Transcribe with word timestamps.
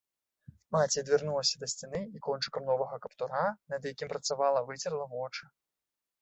Маці 0.75 0.97
адвярнулася 1.01 1.55
да 1.63 1.69
сцяны 1.73 2.01
і 2.19 2.21
кончыкам 2.29 2.63
новага 2.71 2.95
каптура, 3.05 3.43
над 3.75 3.87
якім 3.91 4.07
працавала, 4.15 4.65
выцерла 4.73 5.05
вочы. 5.15 5.43